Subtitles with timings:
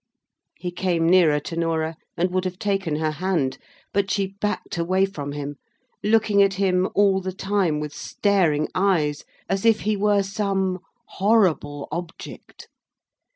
[0.57, 3.59] He came nearer to Norah, and would have taken her hand;
[3.93, 5.57] but she backed away from him;
[6.01, 11.87] looking at him all the time with staring eyes, as if he were some horrible
[11.91, 12.67] object.